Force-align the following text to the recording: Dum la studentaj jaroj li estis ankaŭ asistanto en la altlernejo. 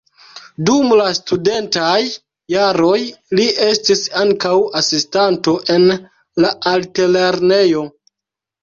Dum 0.69 0.93
la 1.01 1.09
studentaj 1.17 1.91
jaroj 2.55 2.97
li 3.41 3.47
estis 3.69 4.03
ankaŭ 4.25 4.57
asistanto 4.83 5.57
en 5.77 5.87
la 6.47 6.57
altlernejo. 6.75 7.89